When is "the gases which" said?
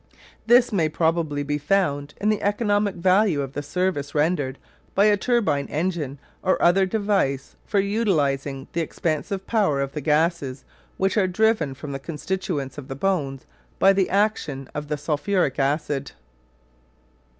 9.91-11.17